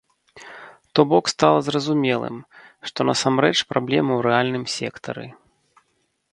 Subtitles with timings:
[0.93, 2.37] То бок стала зразумелым,
[2.89, 5.25] што насамрэч праблема ў рэальным сектары.